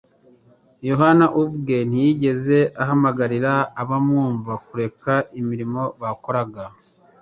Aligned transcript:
Yohana 0.89 1.25
ubwe 1.41 1.77
ntiyigeze 1.89 2.57
ahamagarira 2.81 3.53
abamwumva 3.81 4.53
kureka 4.67 5.13
imirimo 5.39 5.81
bakoraga. 6.01 6.63